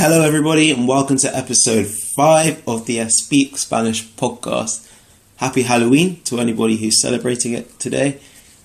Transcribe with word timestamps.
Hello, 0.00 0.22
everybody, 0.22 0.70
and 0.70 0.86
welcome 0.86 1.16
to 1.16 1.36
episode 1.36 1.88
five 1.88 2.62
of 2.68 2.86
the 2.86 3.04
Speak 3.08 3.58
Spanish 3.58 4.06
podcast. 4.06 4.88
Happy 5.38 5.62
Halloween 5.62 6.22
to 6.22 6.38
anybody 6.38 6.76
who's 6.76 7.02
celebrating 7.02 7.52
it 7.52 7.80
today. 7.80 8.20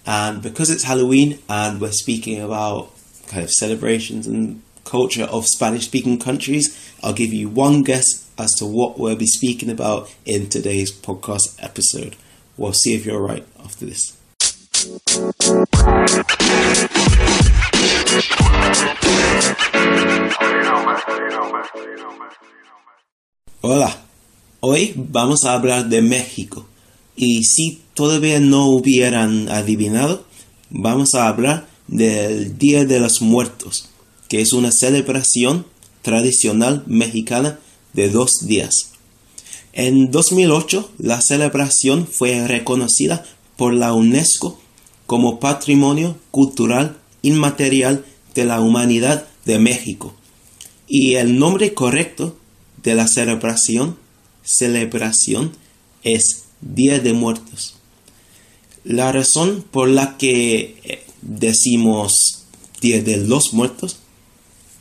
And 0.05 0.43
because 0.43 0.69
it's 0.69 0.83
Halloween 0.83 1.39
and 1.49 1.81
we're 1.81 1.91
speaking 1.91 2.39
about 2.39 2.91
kind 3.25 3.41
of 3.41 3.49
celebrations 3.49 4.27
and 4.27 4.61
culture 4.85 5.23
of 5.23 5.47
Spanish 5.47 5.85
speaking 5.85 6.19
countries, 6.19 6.93
I'll 7.01 7.13
give 7.13 7.33
you 7.33 7.49
one 7.49 7.81
guess 7.81 8.29
as 8.37 8.53
to 8.59 8.67
what 8.67 8.99
we'll 8.99 9.15
be 9.15 9.25
speaking 9.25 9.71
about 9.71 10.13
in 10.27 10.49
today's 10.49 10.91
podcast 10.91 11.57
episode. 11.57 12.15
We'll 12.57 12.73
see 12.73 12.93
if 12.93 13.07
you're 13.07 13.19
right 13.19 13.47
after 13.59 13.87
this. 13.87 14.15
Hola, 23.61 24.05
hoy 24.59 24.93
vamos 24.95 25.45
a 25.45 25.53
hablar 25.53 25.87
de 25.87 26.01
México 26.01 26.65
y 27.15 27.43
si 27.45 27.81
todavía 27.93 28.39
no 28.39 28.67
hubieran 28.67 29.49
adivinado, 29.49 30.25
vamos 30.69 31.13
a 31.15 31.27
hablar 31.27 31.67
del 31.87 32.57
Día 32.57 32.85
de 32.85 32.99
los 32.99 33.21
Muertos, 33.21 33.89
que 34.27 34.41
es 34.41 34.53
una 34.53 34.71
celebración 34.71 35.65
tradicional 36.01 36.83
mexicana 36.87 37.59
de 37.93 38.09
dos 38.09 38.45
días. 38.47 38.91
En 39.71 40.11
2008, 40.11 40.91
la 40.99 41.21
celebración 41.21 42.05
fue 42.07 42.47
reconocida 42.47 43.25
por 43.57 43.73
la 43.73 43.93
UNESCO 43.93 44.59
como 45.05 45.39
Patrimonio 45.39 46.17
Cultural 46.31 46.97
Inmaterial 47.23 48.05
de 48.35 48.45
la 48.45 48.61
Humanidad 48.61 49.27
de 49.45 49.57
México. 49.57 50.15
Y 50.87 51.15
el 51.15 51.39
nombre 51.39 51.73
correcto 51.73 52.37
de 52.83 52.93
la 52.93 53.07
celebración, 53.07 53.97
celebración 54.43 55.53
es 56.03 56.43
Día 56.61 56.99
de 56.99 57.13
Muertos. 57.13 57.75
La 58.83 59.11
razón 59.11 59.65
por 59.71 59.89
la 59.89 60.17
que 60.17 60.77
eh, 60.83 61.03
decimos 61.21 62.43
Día 62.81 63.01
de 63.01 63.17
los 63.17 63.53
Muertos 63.53 63.97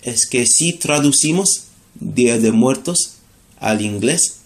es 0.02 0.26
que 0.26 0.46
si 0.46 0.72
traducimos 0.72 1.68
Día 1.94 2.38
de 2.38 2.50
Muertos 2.50 3.18
al 3.60 3.80
inglés, 3.80 4.40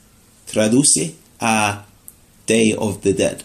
traduce 0.45 1.15
a 1.41 1.87
Day 2.47 2.75
of 2.77 3.01
the 3.01 3.15
Dead. 3.15 3.39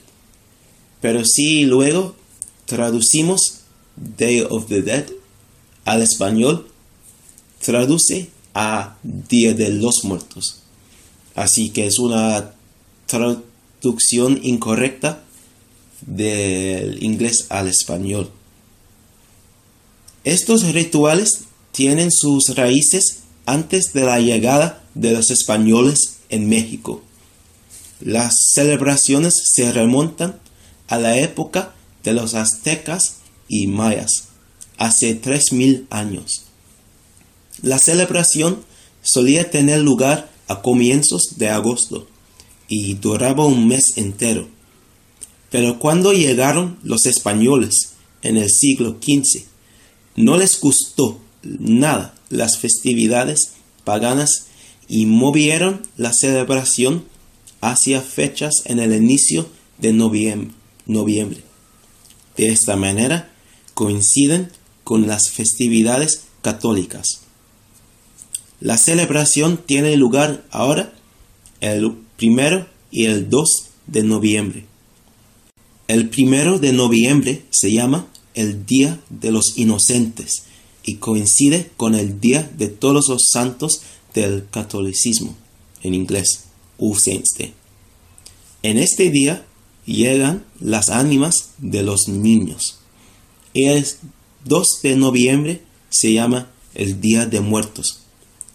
Pero 1.00 1.24
si 1.26 1.64
luego 1.64 2.16
traducimos 2.66 3.61
Day 4.18 4.46
of 4.50 4.68
the 4.68 4.82
Dead 4.82 5.06
al 5.86 6.02
español, 6.02 6.68
traduce 7.64 8.30
a 8.54 8.98
Día 9.04 9.54
de 9.54 9.70
los 9.70 10.04
Muertos. 10.04 10.62
Así 11.36 11.70
que 11.70 11.88
es 11.88 12.00
una 12.00 12.54
traducción 13.06 14.40
incorrecta 14.44 15.24
del 16.02 17.04
inglés 17.04 17.46
al 17.50 17.68
español. 17.68 18.32
Estos 20.24 20.64
rituales 20.74 21.46
tienen 21.72 22.12
sus 22.12 22.56
raíces 22.56 23.20
antes 23.46 23.94
de 23.94 24.04
la 24.04 24.20
llegada 24.20 24.84
de 24.94 25.14
los 25.14 25.32
españoles 25.32 26.18
en 26.30 26.48
México. 26.48 27.02
Las 28.02 28.52
celebraciones 28.54 29.34
se 29.52 29.72
remontan 29.72 30.40
a 30.88 31.00
la 31.00 31.18
época 31.18 31.74
de 32.04 32.14
los 32.14 32.34
aztecas 32.34 33.21
y 33.52 33.68
mayas, 33.68 34.30
hace 34.78 35.22
3.000 35.22 35.86
años. 35.90 36.44
La 37.62 37.80
celebración 37.80 38.64
solía 39.04 39.52
tener 39.52 39.82
lugar 39.82 40.32
a 40.48 40.62
comienzos 40.62 41.38
de 41.38 41.50
agosto 41.50 42.08
y 42.70 42.94
duraba 42.94 43.46
un 43.46 43.68
mes 43.68 43.98
entero. 43.98 44.48
Pero 45.50 45.80
cuando 45.80 46.14
llegaron 46.14 46.80
los 46.82 47.06
españoles 47.06 47.96
en 48.22 48.38
el 48.38 48.50
siglo 48.50 48.98
XV, 49.02 49.44
no 50.16 50.38
les 50.38 50.58
gustó 50.62 51.20
nada 51.44 52.16
las 52.30 52.58
festividades 52.58 53.52
paganas 53.84 54.46
y 54.88 55.08
movieron 55.08 55.82
la 55.98 56.14
celebración 56.14 57.04
hacia 57.60 58.02
fechas 58.02 58.62
en 58.64 58.80
el 58.80 58.94
inicio 58.94 59.50
de 59.78 59.92
noviembre. 59.92 61.44
De 62.38 62.48
esta 62.48 62.78
manera 62.78 63.31
coinciden 63.82 64.52
con 64.84 65.08
las 65.08 65.32
festividades 65.32 66.26
católicas. 66.44 67.22
La 68.60 68.78
celebración 68.78 69.58
tiene 69.58 69.98
lugar 69.98 70.46
ahora 70.52 70.94
el 71.62 71.94
primero 72.16 72.68
y 72.92 73.06
el 73.06 73.28
2 73.32 73.50
de 73.88 74.04
noviembre. 74.04 74.66
El 75.88 76.10
primero 76.10 76.60
de 76.60 76.74
noviembre 76.74 77.42
se 77.50 77.72
llama 77.72 78.06
el 78.36 78.68
Día 78.68 79.00
de 79.10 79.32
los 79.32 79.58
Inocentes 79.58 80.44
y 80.84 80.98
coincide 80.98 81.72
con 81.76 81.96
el 81.96 82.22
Día 82.22 82.52
de 82.56 82.68
Todos 82.68 83.10
los 83.10 83.32
Santos 83.32 83.82
del 84.14 84.46
Catolicismo, 84.52 85.36
en 85.82 85.96
inglés, 85.96 86.44
All 86.78 87.00
Saints. 87.00 87.34
En 88.62 88.78
este 88.78 89.10
día 89.10 89.44
llegan 89.88 90.46
las 90.60 90.90
ánimas 90.90 91.54
de 91.58 91.82
los 91.82 92.08
niños. 92.10 92.81
El 93.54 93.86
2 94.46 94.80
de 94.84 94.96
noviembre 94.96 95.62
se 95.90 96.14
llama 96.14 96.52
el 96.74 97.02
Día 97.02 97.26
de 97.26 97.42
Muertos 97.42 98.02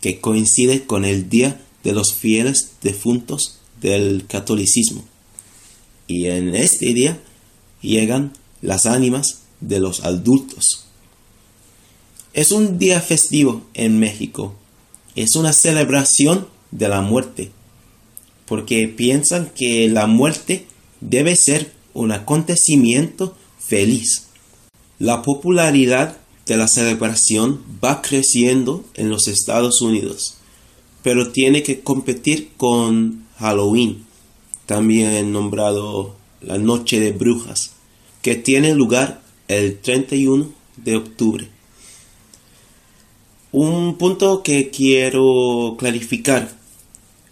que 0.01 0.21
coincide 0.21 0.87
con 0.87 1.05
el 1.05 1.29
Día 1.29 1.61
de 1.83 1.93
los 1.93 2.15
Fieles 2.15 2.73
Defuntos 2.83 3.59
del 3.81 4.25
catolicismo. 4.29 5.05
Y 6.07 6.27
en 6.27 6.55
este 6.55 6.95
día 6.95 7.21
llegan 7.83 8.33
las 8.63 8.87
ánimas 8.87 9.41
de 9.61 9.81
los 9.81 10.05
adultos. 10.05 10.87
Es 12.33 12.53
un 12.53 12.79
día 12.79 13.01
festivo 13.01 13.67
en 13.75 13.99
México. 13.99 14.55
Es 15.15 15.37
una 15.37 15.53
celebración 15.53 16.47
de 16.71 16.89
la 16.89 17.01
muerte, 17.01 17.51
porque 18.47 18.87
piensan 18.87 19.51
que 19.55 19.89
la 19.89 20.07
muerte 20.07 20.67
debe 21.01 21.35
ser 21.35 21.73
un 21.95 22.13
acontecimiento 22.13 23.37
feliz. 23.59 24.26
La 24.99 25.21
popularidad 25.21 26.17
de 26.47 26.57
la 26.57 26.69
celebración 26.69 27.61
va 27.85 28.01
creciendo 28.01 28.83
en 28.95 29.11
los 29.11 29.29
Estados 29.29 29.83
Unidos, 29.83 30.39
pero 31.03 31.33
tiene 31.33 31.63
que 31.63 31.81
competir 31.81 32.53
con 32.57 33.27
Halloween, 33.39 34.07
también 34.65 35.33
nombrado 35.33 36.17
la 36.41 36.57
Noche 36.57 36.99
de 36.99 37.13
Brujas, 37.13 37.73
que 38.23 38.37
tiene 38.37 38.75
lugar 38.75 39.21
el 39.49 39.79
31 39.81 40.51
de 40.77 40.97
octubre. 40.97 41.49
Un 43.53 43.99
punto 43.99 44.43
que 44.43 44.71
quiero 44.71 45.77
clarificar 45.79 46.57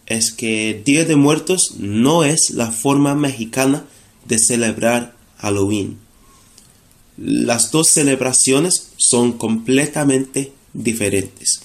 es 0.04 0.32
que 0.32 0.82
Día 0.84 1.06
de 1.06 1.16
Muertos 1.16 1.76
no 1.78 2.24
es 2.24 2.50
la 2.50 2.70
forma 2.70 3.14
mexicana 3.14 3.86
de 4.26 4.38
celebrar 4.38 5.16
Halloween. 5.38 6.03
Las 7.16 7.70
dos 7.70 7.88
celebraciones 7.88 8.88
son 8.96 9.34
completamente 9.34 10.52
diferentes. 10.72 11.60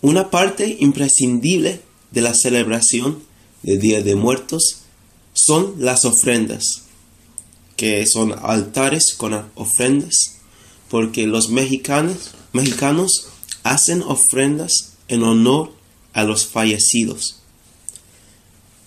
Una 0.00 0.30
parte 0.30 0.78
imprescindible 0.80 1.82
de 2.10 2.20
la 2.22 2.34
celebración 2.34 3.22
del 3.62 3.78
Día 3.78 4.02
de 4.02 4.16
Muertos 4.16 4.78
son 5.34 5.74
las 5.78 6.06
ofrendas, 6.06 6.84
que 7.76 8.06
son 8.06 8.34
altares 8.42 9.14
con 9.14 9.50
ofrendas, 9.54 10.36
porque 10.88 11.26
los 11.26 11.50
mexicanos, 11.50 12.30
mexicanos 12.52 13.28
hacen 13.62 14.02
ofrendas 14.02 14.94
en 15.08 15.22
honor 15.22 15.72
a 16.14 16.24
los 16.24 16.46
fallecidos. 16.46 17.42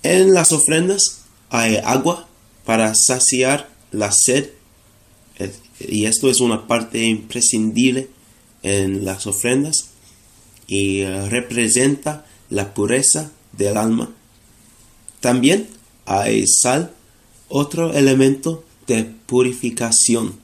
En 0.01 0.33
las 0.33 0.51
ofrendas 0.51 1.21
hay 1.49 1.77
agua 1.77 2.27
para 2.65 2.93
saciar 2.95 3.69
la 3.91 4.11
sed 4.11 4.49
y 5.79 6.05
esto 6.05 6.29
es 6.29 6.39
una 6.39 6.67
parte 6.67 7.03
imprescindible 7.05 8.09
en 8.61 9.05
las 9.05 9.27
ofrendas 9.27 9.89
y 10.67 11.01
eh, 11.01 11.29
representa 11.29 12.25
la 12.49 12.73
pureza 12.73 13.31
del 13.51 13.77
alma. 13.77 14.09
También 15.19 15.67
hay 16.05 16.45
sal, 16.47 16.93
otro 17.49 17.93
elemento 17.93 18.63
de 18.87 19.03
purificación. 19.03 20.39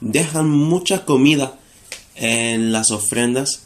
Dejan 0.00 0.48
mucha 0.48 1.04
comida 1.04 1.58
en 2.14 2.72
las 2.72 2.90
ofrendas 2.90 3.62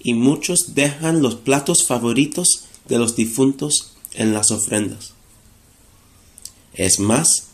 y 0.00 0.14
muchos 0.14 0.74
dejan 0.74 1.22
los 1.22 1.36
platos 1.36 1.86
favoritos 1.86 2.64
de 2.88 2.98
los 2.98 3.16
difuntos 3.16 3.96
en 4.14 4.32
las 4.32 4.50
ofrendas. 4.50 5.14
Es 6.74 6.98
más, 6.98 7.48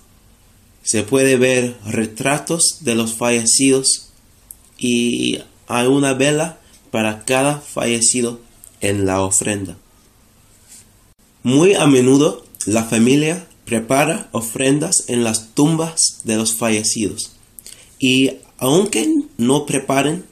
se 0.82 1.02
puede 1.02 1.36
ver 1.36 1.76
retratos 1.86 2.78
de 2.80 2.94
los 2.94 3.14
fallecidos 3.14 4.08
y 4.78 5.38
hay 5.68 5.86
una 5.86 6.14
vela 6.14 6.58
para 6.90 7.24
cada 7.24 7.60
fallecido 7.60 8.40
en 8.80 9.06
la 9.06 9.22
ofrenda. 9.22 9.76
Muy 11.42 11.74
a 11.74 11.86
menudo 11.86 12.44
la 12.66 12.84
familia 12.84 13.46
prepara 13.64 14.28
ofrendas 14.32 15.04
en 15.08 15.24
las 15.24 15.54
tumbas 15.54 16.20
de 16.24 16.36
los 16.36 16.54
fallecidos 16.54 17.32
y 17.98 18.32
aunque 18.58 19.08
no 19.38 19.66
preparen 19.66 20.24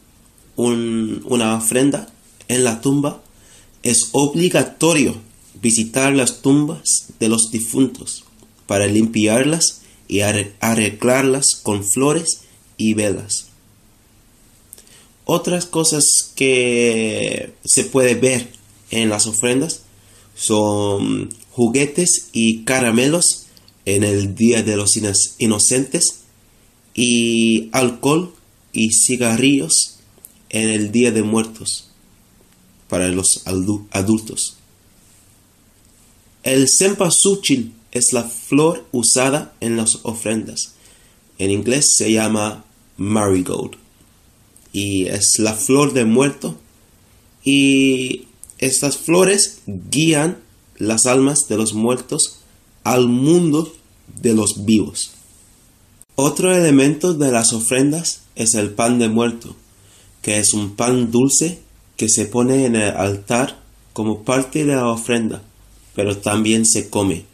una 0.57 1.57
ofrenda 1.57 2.09
en 2.49 2.65
la 2.65 2.81
tumba, 2.81 3.23
es 3.83 4.11
obligatorio 4.13 5.17
visitar 5.63 6.13
las 6.15 6.43
tumbas 6.43 7.09
de 7.19 7.29
los 7.29 7.51
difuntos 7.51 8.25
para 8.67 8.87
limpiarlas 8.87 9.80
y 10.11 10.23
arreglarlas 10.23 11.61
con 11.63 11.85
flores 11.85 12.41
y 12.77 12.95
velas. 12.95 13.47
Otras 15.25 15.67
cosas 15.67 16.33
que 16.35 17.53
se 17.65 17.85
puede 17.85 18.17
ver 18.17 18.51
en 18.91 19.09
las 19.09 19.29
ofrendas 19.29 19.83
son 20.35 21.33
juguetes 21.53 22.31
y 22.33 22.65
caramelos 22.65 23.47
en 23.85 24.03
el 24.03 24.35
Día 24.35 24.65
de 24.65 24.77
los 24.77 24.99
Inocentes 25.39 26.23
y 26.93 27.69
alcohol 27.71 28.35
y 28.73 28.91
cigarrillos 28.93 30.01
en 30.49 30.71
el 30.71 30.91
Día 30.91 31.13
de 31.13 31.23
Muertos 31.23 31.91
para 32.89 33.09
los 33.11 33.45
adultos. 33.45 34.57
El 36.43 36.67
cempasúchil 36.69 37.75
es 37.93 38.13
la 38.13 38.25
flor 38.25 38.87
usada 38.93 39.55
en 39.61 39.77
las 39.77 40.01
ofrendas. 40.03 40.75
En 41.39 41.51
inglés 41.51 41.95
se 41.97 42.13
llama 42.13 42.65
marigold 42.97 43.77
y 44.73 45.07
es 45.07 45.39
la 45.39 45.55
flor 45.55 45.93
de 45.93 46.05
muerto 46.05 46.57
y 47.45 48.27
estas 48.59 48.99
flores 48.99 49.63
guían 49.67 50.39
las 50.77 51.07
almas 51.07 51.47
de 51.49 51.57
los 51.57 51.75
muertos 51.75 52.41
al 52.85 53.09
mundo 53.09 53.73
de 54.21 54.35
los 54.35 54.65
vivos. 54.65 55.13
Otro 56.15 56.55
elemento 56.55 57.15
de 57.15 57.33
las 57.33 57.53
ofrendas 57.53 58.23
es 58.35 58.55
el 58.55 58.71
pan 58.71 58.99
de 58.99 59.09
muerto, 59.09 59.57
que 60.21 60.39
es 60.39 60.53
un 60.53 60.77
pan 60.77 61.11
dulce 61.11 61.61
que 61.97 62.09
se 62.09 62.27
pone 62.27 62.67
en 62.67 62.77
el 62.77 62.95
altar 62.95 63.59
como 63.93 64.23
parte 64.23 64.65
de 64.65 64.75
la 64.75 64.89
ofrenda, 64.89 65.43
pero 65.95 66.19
también 66.19 66.67
se 66.67 66.91
come, 66.91 67.25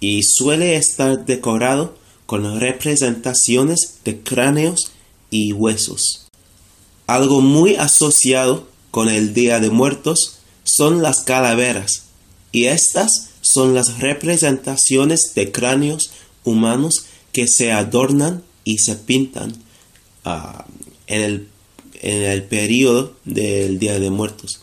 y 0.00 0.22
suele 0.22 0.76
estar 0.76 1.24
decorado 1.24 1.96
con 2.26 2.60
representaciones 2.60 4.00
de 4.04 4.20
cráneos 4.20 4.90
y 5.30 5.52
huesos. 5.52 6.26
Algo 7.06 7.40
muy 7.40 7.76
asociado 7.76 8.68
con 8.90 9.08
el 9.08 9.32
Día 9.32 9.60
de 9.60 9.70
Muertos 9.70 10.38
son 10.64 11.02
las 11.02 11.20
calaveras, 11.20 12.02
y 12.52 12.66
estas 12.66 13.30
son 13.42 13.74
las 13.74 14.00
representaciones 14.00 15.32
de 15.34 15.52
cráneos 15.52 16.10
humanos 16.42 17.06
que 17.32 17.46
se 17.46 17.70
adornan 17.70 18.42
y 18.64 18.78
se 18.78 18.96
pintan 18.96 19.54
ah, 20.24 20.64
en, 21.06 21.20
el, 21.20 21.48
en 22.00 22.22
el 22.22 22.42
periodo 22.44 23.14
del 23.24 23.78
Día 23.78 24.00
de 24.00 24.10
Muertos. 24.10 24.60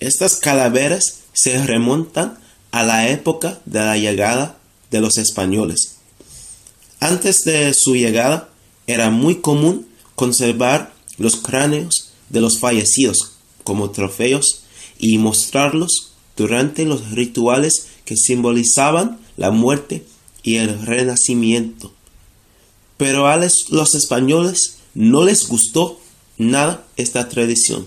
Estas 0.00 0.36
calaveras 0.36 1.20
se 1.32 1.64
remontan 1.64 2.38
a 2.76 2.82
la 2.82 3.08
época 3.08 3.58
de 3.64 3.78
la 3.78 3.96
llegada 3.96 4.58
de 4.90 5.00
los 5.00 5.16
españoles. 5.16 5.96
Antes 7.00 7.42
de 7.44 7.72
su 7.72 7.96
llegada 7.96 8.50
era 8.86 9.08
muy 9.08 9.36
común 9.36 9.86
conservar 10.14 10.92
los 11.16 11.36
cráneos 11.36 12.10
de 12.28 12.42
los 12.42 12.58
fallecidos 12.58 13.32
como 13.64 13.92
trofeos 13.92 14.64
y 14.98 15.16
mostrarlos 15.16 16.12
durante 16.36 16.84
los 16.84 17.12
rituales 17.12 17.86
que 18.04 18.14
simbolizaban 18.14 19.20
la 19.38 19.50
muerte 19.50 20.04
y 20.42 20.56
el 20.56 20.84
renacimiento. 20.84 21.94
Pero 22.98 23.26
a 23.26 23.38
los 23.38 23.94
españoles 23.94 24.80
no 24.92 25.24
les 25.24 25.48
gustó 25.48 25.98
nada 26.36 26.84
esta 26.98 27.30
tradición, 27.30 27.86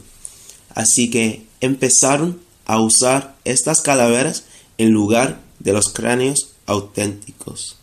así 0.74 1.12
que 1.12 1.46
empezaron 1.62 2.40
a 2.66 2.80
usar 2.82 3.38
estas 3.46 3.82
calaveras 3.82 4.46
en 4.80 4.92
lugar 4.92 5.42
de 5.60 5.74
los 5.74 5.90
cráneos 5.90 6.54
auténticos. 6.66 7.78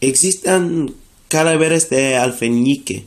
Existen 0.00 0.94
calaveras 1.28 1.90
de 1.90 2.16
alfeñique 2.16 3.06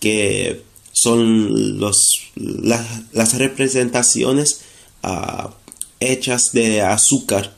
que 0.00 0.62
son 0.92 1.78
los, 1.78 2.30
las 2.34 3.34
representaciones 3.38 4.62
ah, 5.02 5.54
hechas 6.00 6.50
de 6.52 6.82
azúcar 6.82 7.54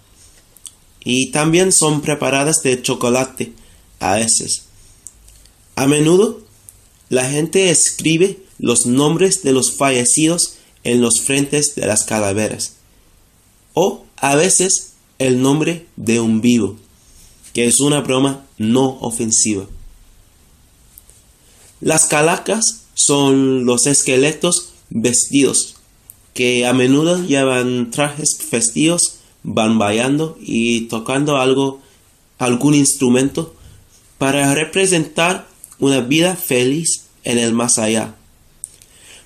y 1.04 1.30
también 1.30 1.72
son 1.72 2.02
preparadas 2.02 2.62
de 2.62 2.82
chocolate 2.82 3.52
a 4.00 4.16
veces. 4.16 4.66
A 5.76 5.86
menudo 5.86 6.42
la 7.08 7.28
gente 7.28 7.70
escribe 7.70 8.38
los 8.58 8.84
nombres 8.84 9.42
de 9.42 9.52
los 9.52 9.72
fallecidos 9.72 10.58
en 10.84 11.00
los 11.00 11.22
frentes 11.22 11.74
de 11.74 11.86
las 11.86 12.04
calaveras 12.04 12.74
o 13.74 14.04
a 14.22 14.36
veces 14.36 14.92
el 15.18 15.42
nombre 15.42 15.86
de 15.96 16.20
un 16.20 16.40
vivo, 16.40 16.76
que 17.52 17.66
es 17.66 17.80
una 17.80 18.00
broma 18.00 18.46
no 18.56 18.98
ofensiva. 19.00 19.66
Las 21.80 22.06
calacas 22.06 22.84
son 22.94 23.66
los 23.66 23.86
esqueletos 23.88 24.74
vestidos 24.90 25.74
que 26.34 26.66
a 26.66 26.72
menudo 26.72 27.26
llevan 27.26 27.90
trajes 27.90 28.38
festivos, 28.38 29.16
van 29.42 29.78
bailando 29.78 30.38
y 30.40 30.82
tocando 30.82 31.36
algo, 31.36 31.80
algún 32.38 32.74
instrumento 32.76 33.54
para 34.18 34.54
representar 34.54 35.48
una 35.80 36.00
vida 36.00 36.36
feliz 36.36 37.06
en 37.24 37.38
el 37.38 37.52
más 37.52 37.78
allá. 37.78 38.14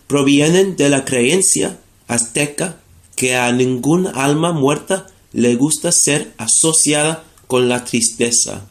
Provienen 0.07 0.77
de 0.77 0.89
la 0.89 1.05
creencia 1.05 1.79
azteca 2.09 2.81
que 3.17 3.35
a 3.35 3.51
ningún 3.51 4.07
alma 4.07 4.53
muerta 4.53 5.09
le 5.33 5.57
gusta 5.57 5.91
ser 5.91 6.33
asociada 6.39 7.25
con 7.47 7.69
la 7.69 7.85
tristeza. 7.85 8.69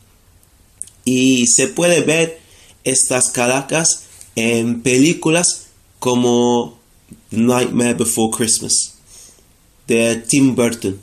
Y 1.03 1.47
se 1.47 1.67
puede 1.67 2.01
ver 2.01 2.39
estas 2.83 3.29
calacas 3.29 4.03
en 4.35 4.81
películas 4.81 5.67
como 5.99 6.77
Nightmare 7.31 7.95
Before 7.95 8.35
Christmas 8.35 8.95
de 9.87 10.15
Tim 10.15 10.55
Burton. 10.55 10.99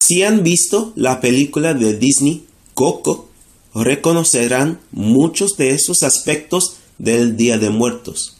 Si 0.00 0.22
han 0.22 0.42
visto 0.42 0.92
la 0.96 1.20
película 1.20 1.74
de 1.74 1.96
Disney 1.96 2.46
Coco, 2.74 3.28
reconocerán 3.74 4.80
muchos 4.90 5.56
de 5.56 5.70
esos 5.70 6.02
aspectos 6.02 6.76
del 6.98 7.36
Día 7.36 7.58
de 7.58 7.70
Muertos. 7.70 8.36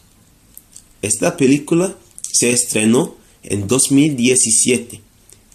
Esta 1.01 1.37
película 1.37 1.95
se 2.31 2.51
estrenó 2.51 3.15
en 3.43 3.67
2017 3.67 5.01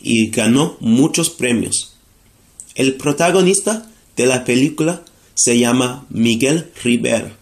y 0.00 0.30
ganó 0.30 0.76
muchos 0.80 1.30
premios. 1.30 1.94
El 2.74 2.94
protagonista 2.94 3.90
de 4.16 4.26
la 4.26 4.44
película 4.44 5.02
se 5.34 5.58
llama 5.58 6.06
Miguel 6.10 6.70
Rivera. 6.82 7.36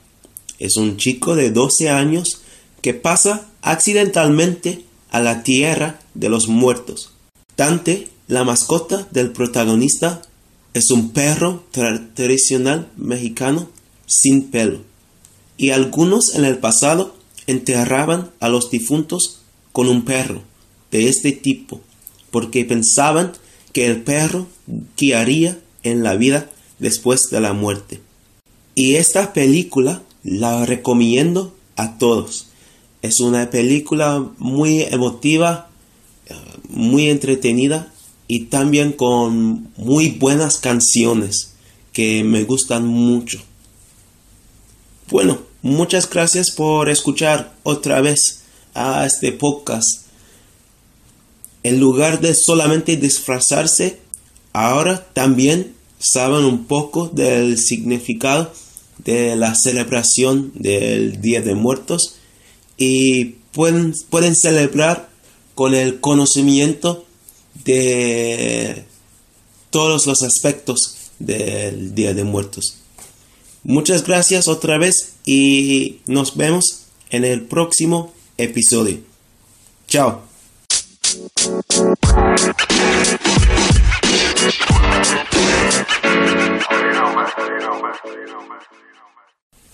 Es 0.58 0.76
un 0.76 0.96
chico 0.96 1.36
de 1.36 1.50
12 1.50 1.90
años 1.90 2.40
que 2.80 2.94
pasa 2.94 3.48
accidentalmente 3.62 4.84
a 5.10 5.20
la 5.20 5.42
tierra 5.42 6.00
de 6.14 6.28
los 6.28 6.48
muertos. 6.48 7.12
Dante, 7.56 8.08
la 8.28 8.44
mascota 8.44 9.08
del 9.10 9.32
protagonista, 9.32 10.22
es 10.74 10.90
un 10.90 11.10
perro 11.10 11.64
tradicional 12.14 12.90
mexicano 12.96 13.68
sin 14.06 14.50
pelo. 14.50 14.82
Y 15.56 15.70
algunos 15.70 16.34
en 16.34 16.44
el 16.44 16.58
pasado 16.58 17.16
enterraban 17.46 18.30
a 18.40 18.48
los 18.48 18.70
difuntos 18.70 19.35
con 19.76 19.88
un 19.88 20.06
perro 20.06 20.40
de 20.90 21.06
este 21.06 21.32
tipo, 21.32 21.82
porque 22.30 22.64
pensaban 22.64 23.34
que 23.74 23.84
el 23.84 24.00
perro 24.00 24.46
guiaría 24.96 25.60
en 25.82 26.02
la 26.02 26.16
vida 26.16 26.48
después 26.78 27.24
de 27.30 27.42
la 27.42 27.52
muerte. 27.52 28.00
Y 28.74 28.94
esta 28.94 29.34
película 29.34 30.00
la 30.24 30.64
recomiendo 30.64 31.54
a 31.76 31.98
todos. 31.98 32.46
Es 33.02 33.20
una 33.20 33.50
película 33.50 34.26
muy 34.38 34.80
emotiva, 34.80 35.68
eh, 36.26 36.34
muy 36.70 37.10
entretenida 37.10 37.92
y 38.28 38.46
también 38.46 38.92
con 38.92 39.74
muy 39.76 40.08
buenas 40.08 40.56
canciones 40.56 41.52
que 41.92 42.24
me 42.24 42.44
gustan 42.44 42.86
mucho. 42.86 43.42
Bueno, 45.10 45.38
muchas 45.60 46.08
gracias 46.08 46.50
por 46.50 46.88
escuchar 46.88 47.54
otra 47.62 48.00
vez 48.00 48.45
a 48.76 49.06
este 49.06 49.32
podcast. 49.32 50.06
En 51.62 51.80
lugar 51.80 52.20
de 52.20 52.34
solamente 52.34 52.96
disfrazarse, 52.96 53.98
ahora 54.52 55.06
también 55.12 55.74
saben 55.98 56.44
un 56.44 56.66
poco 56.66 57.08
del 57.08 57.58
significado 57.58 58.52
de 58.98 59.36
la 59.36 59.54
celebración 59.54 60.52
del 60.54 61.20
Día 61.20 61.40
de 61.40 61.54
Muertos 61.54 62.16
y 62.76 63.36
pueden, 63.52 63.94
pueden 64.10 64.36
celebrar 64.36 65.08
con 65.54 65.74
el 65.74 66.00
conocimiento 66.00 67.04
de 67.64 68.84
todos 69.70 70.06
los 70.06 70.22
aspectos 70.22 70.96
del 71.18 71.94
Día 71.94 72.14
de 72.14 72.24
Muertos. 72.24 72.76
Muchas 73.64 74.04
gracias 74.04 74.48
otra 74.48 74.78
vez 74.78 75.14
y 75.24 75.98
nos 76.06 76.36
vemos 76.36 76.84
en 77.10 77.24
el 77.24 77.42
próximo 77.42 78.12
episodio. 78.38 79.02
Chao. 79.86 80.22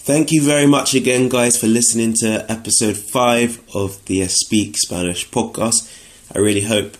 Thank 0.04 0.32
you 0.32 0.42
very 0.42 0.66
much 0.66 0.94
again, 0.94 1.28
guys, 1.28 1.56
for 1.56 1.68
listening 1.68 2.14
to 2.20 2.44
episode 2.50 2.96
5 2.96 3.60
of 3.74 4.04
the 4.06 4.26
Speak 4.26 4.76
Spanish 4.76 5.30
podcast. 5.30 5.88
I 6.34 6.40
really 6.40 6.62
hope, 6.62 6.96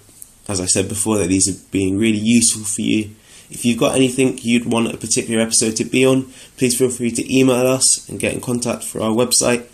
as 0.49 0.61
I 0.61 0.67
said 0.67 0.89
before, 0.89 1.19
that 1.19 1.27
these 1.27 1.49
are 1.49 1.69
being 1.73 1.99
really 1.99 2.19
useful 2.19 2.63
for 2.63 2.83
you. 2.83 3.11
If 3.51 3.65
you've 3.65 3.79
got 3.79 3.97
anything 3.97 4.39
you'd 4.43 4.67
want 4.67 4.95
a 4.95 4.97
particular 4.97 5.43
episode 5.43 5.77
to 5.77 5.85
be 5.85 6.07
on, 6.07 6.33
please 6.57 6.79
feel 6.79 6.91
free 6.91 7.11
to 7.11 7.37
email 7.37 7.67
us 7.67 8.09
and 8.09 8.21
get 8.21 8.35
in 8.35 8.41
contact 8.41 8.85
for 8.85 9.01
our 9.03 9.11
website, 9.11 9.67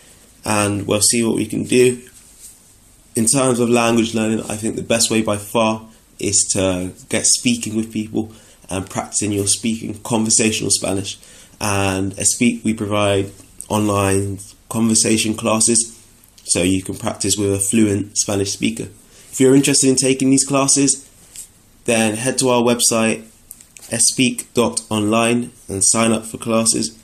and 0.48 0.86
we'll 0.86 1.02
see 1.02 1.22
what 1.22 1.36
we 1.36 1.44
can 1.44 1.64
do. 1.64 2.00
In 3.14 3.26
terms 3.26 3.60
of 3.60 3.68
language 3.68 4.14
learning, 4.14 4.40
I 4.48 4.56
think 4.56 4.76
the 4.76 4.82
best 4.82 5.10
way 5.10 5.20
by 5.20 5.36
far 5.36 5.86
is 6.18 6.48
to 6.54 6.92
get 7.10 7.26
speaking 7.26 7.76
with 7.76 7.92
people 7.92 8.32
and 8.70 8.88
practicing 8.88 9.30
your 9.30 9.46
speaking 9.46 10.00
conversational 10.00 10.70
Spanish 10.70 11.18
and 11.60 12.18
at 12.18 12.26
Speak 12.26 12.64
we 12.64 12.72
provide 12.72 13.30
online 13.68 14.38
conversation 14.70 15.34
classes 15.34 15.94
so 16.44 16.62
you 16.62 16.82
can 16.82 16.94
practice 16.94 17.36
with 17.36 17.52
a 17.52 17.58
fluent 17.58 18.16
Spanish 18.16 18.52
speaker. 18.52 18.84
If 19.30 19.40
you're 19.40 19.54
interested 19.54 19.90
in 19.90 19.96
taking 19.96 20.30
these 20.30 20.46
classes, 20.46 21.08
then 21.84 22.16
head 22.16 22.38
to 22.38 22.48
our 22.48 22.62
website 22.62 23.24
speak.online 23.90 25.50
and 25.68 25.84
sign 25.84 26.12
up 26.12 26.24
for 26.24 26.38
classes. 26.38 26.98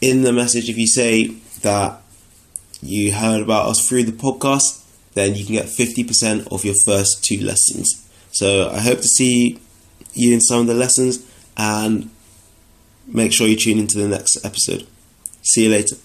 In 0.00 0.22
the 0.22 0.32
message, 0.32 0.68
if 0.68 0.76
you 0.76 0.86
say 0.86 1.28
that 1.62 2.01
you 2.82 3.12
heard 3.12 3.40
about 3.40 3.68
us 3.68 3.88
through 3.88 4.04
the 4.04 4.12
podcast, 4.12 4.84
then 5.14 5.34
you 5.34 5.44
can 5.44 5.54
get 5.54 5.66
50% 5.66 6.52
of 6.52 6.64
your 6.64 6.74
first 6.84 7.24
two 7.24 7.38
lessons. 7.38 8.08
So 8.32 8.70
I 8.70 8.80
hope 8.80 8.98
to 8.98 9.08
see 9.08 9.60
you 10.14 10.34
in 10.34 10.40
some 10.40 10.60
of 10.60 10.66
the 10.66 10.74
lessons 10.74 11.24
and 11.56 12.10
make 13.06 13.32
sure 13.32 13.46
you 13.46 13.56
tune 13.56 13.78
into 13.78 13.98
the 13.98 14.08
next 14.08 14.44
episode. 14.44 14.86
See 15.42 15.64
you 15.64 15.70
later. 15.70 15.96